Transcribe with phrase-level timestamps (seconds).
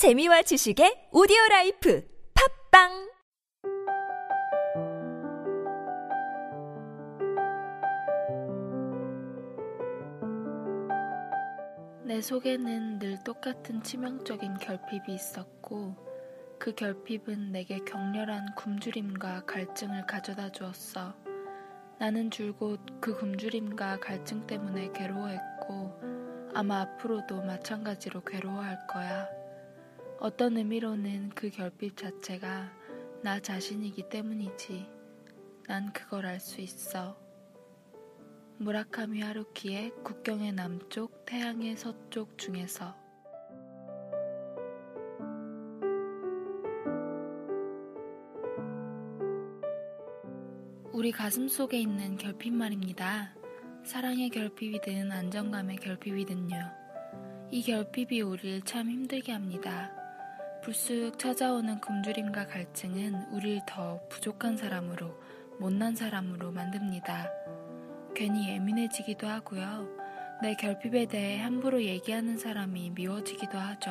[0.00, 2.02] 재미와 지식의 오디오 라이프
[2.72, 3.12] 팟빵
[12.06, 15.94] 내 속에는 늘 똑같은 치명적인 결핍이 있었고
[16.58, 21.14] 그 결핍은 내게 격렬한 굶주림과 갈증을 가져다 주었어.
[21.98, 26.00] 나는 줄곧 그 굶주림과 갈증 때문에 괴로워했고
[26.54, 29.39] 아마 앞으로도 마찬가지로 괴로워할 거야.
[30.20, 32.70] 어떤 의미로는 그 결핍 자체가
[33.22, 34.86] 나 자신이기 때문이지.
[35.66, 37.16] 난 그걸 알 수 있어.
[38.58, 42.94] 무라카미 하루키의 국경의 남쪽, 태양의 서쪽 중에서
[50.92, 53.34] 우리 가슴 속에 있는 결핍 말입니다.
[53.84, 56.56] 사랑의 결핍이든 안정감의 결핍이든요.
[57.50, 59.96] 이 결핍이 우리를 참 힘들게 합니다.
[60.62, 65.18] 불쑥 찾아오는 굶주림과 갈증은 우리를 더 부족한 사람으로,
[65.58, 67.28] 못난 사람으로 만듭니다.
[68.14, 69.88] 괜히 예민해지기도 하고요.
[70.42, 73.90] 내 결핍에 대해 함부로 얘기하는 사람이 미워지기도 하죠.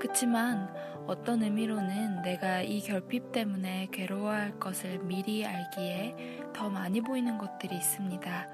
[0.00, 0.74] 그치만
[1.06, 8.48] 어떤 의미로는 내가 이 결핍 때문에 괴로워할 것을 미리 알기에 더 많이 보이는 것들이 있습니다.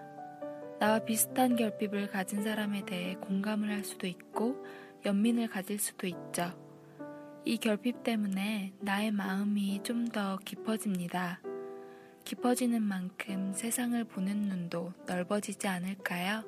[0.80, 4.64] 나와 비슷한 결핍을 가진 사람에 대해 공감을 할 수도 있고
[5.04, 6.65] 연민을 가질 수도 있죠.
[7.46, 11.40] 이 결핍 때문에 나의 마음이 좀 더 깊어집니다.
[12.24, 16.42] 깊어지는 만큼 세상을 보는 눈도 넓어지지 않을까요?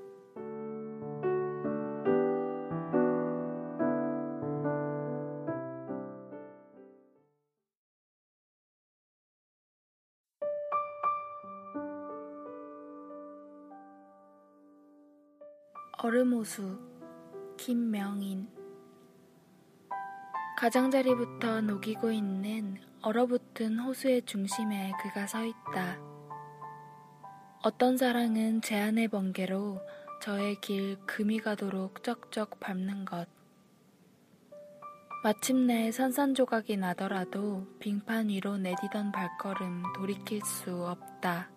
[15.99, 16.79] 얼음호수
[17.57, 18.49] 김명인
[20.59, 26.01] 가장자리부터 녹이고 있는 얼어붙은 호수의 중심에 그가 서 있다.
[27.63, 29.81] 어떤 사랑은 제안의 번개로
[30.21, 33.29] 저의 길 금이 가도록 쩍쩍 밟는 것.
[35.23, 41.51] 마침내 산산조각이 나더라도 빙판 위로 내디던 발걸음 돌이킬 수 없다.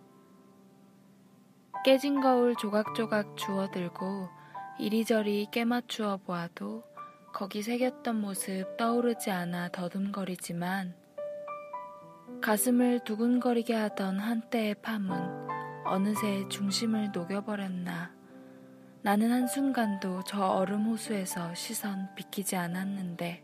[1.83, 4.29] 깨진 거울 조각조각 주워들고
[4.77, 6.90] 이리저리 깨맞추어 보아도
[7.33, 10.93] 거기 새겼던 모습 떠오르지 않아 더듬거리지만
[12.41, 15.15] 가슴을 두근거리게 하던 한때의 파문
[15.85, 18.13] 어느새 중심을 녹여버렸나.
[19.01, 23.43] 나는 한순간도 저 얼음 호수에서 시선 비키지 않았는데.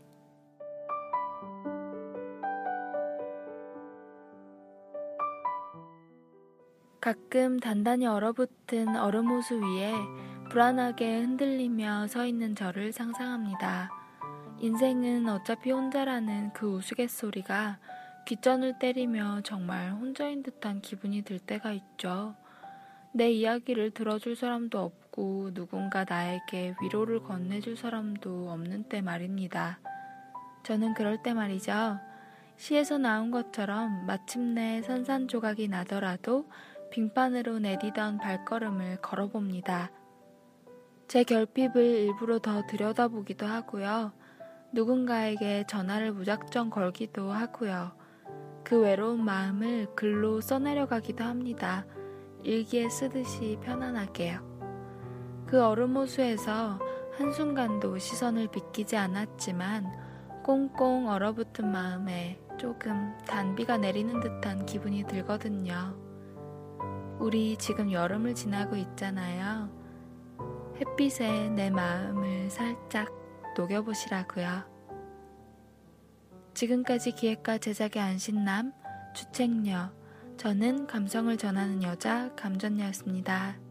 [7.00, 9.92] 가끔 단단히 얼어붙은 얼음 호수 위에
[10.50, 13.90] 불안하게 흔들리며 서 있는 저를 상상합니다.
[14.60, 17.78] 인생은 어차피 혼자라는 그 우스갯소리가
[18.26, 22.34] 귓전을 때리며 정말 혼자인 듯한 기분이 들 때가 있죠.
[23.12, 29.80] 내 이야기를 들어줄 사람도 없고 누군가 나에게 위로를 건네줄 사람도 없는 때 말입니다.
[30.62, 31.98] 저는 그럴 때 말이죠.
[32.56, 36.48] 시에서 나온 것처럼 마침내 산산조각이 나더라도
[36.90, 39.90] 빙판으로 내디던 발걸음을 걸어봅니다.
[41.08, 44.12] 제 결핍을 일부러 더 들여다보기도 하고요.
[44.74, 47.92] 누군가에게 전화를 무작정 걸기도 하고요.
[48.62, 51.86] 그 외로운 마음을 글로 써내려가기도 합니다.
[52.42, 55.46] 일기에 쓰듯이 편안하게요.
[55.46, 56.78] 그 얼음 호수에서
[57.16, 59.86] 한순간도 시선을 비키지 않았지만
[60.44, 65.96] 꽁꽁 얼어붙은 마음에 조금 단비가 내리는 듯한 기분이 들거든요.
[67.18, 69.77] 우리 지금 여름을 지나고 있잖아요.
[70.80, 73.12] 햇빛에 내 마음을 살짝
[73.56, 74.64] 녹여보시라고요.
[76.54, 78.72] 지금까지 기획과 제작의 안신남,
[79.14, 79.92] 주책녀,
[80.36, 83.67] 저는 감성을 전하는 여자 감전녀였습니다.